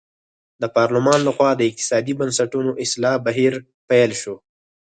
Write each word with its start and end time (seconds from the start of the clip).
د 0.61 0.63
پارلمان 0.75 1.19
له 1.27 1.31
خوا 1.35 1.51
د 1.55 1.61
اقتصادي 1.69 2.13
بنسټونو 2.19 2.71
اصلاح 2.83 3.15
بهیر 3.25 3.53
پیل 3.89 4.11
شو. 4.21 4.35